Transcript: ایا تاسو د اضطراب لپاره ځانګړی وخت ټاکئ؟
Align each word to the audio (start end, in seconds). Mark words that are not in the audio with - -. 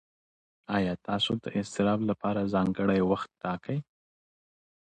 ایا 0.77 0.93
تاسو 1.07 1.31
د 1.43 1.45
اضطراب 1.59 1.99
لپاره 2.09 2.49
ځانګړی 2.53 3.01
وخت 3.11 3.29
ټاکئ؟ 3.41 3.77